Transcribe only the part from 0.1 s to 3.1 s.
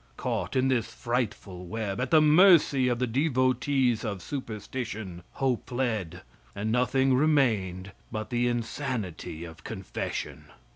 Caught in this frightful web, at the mercy of the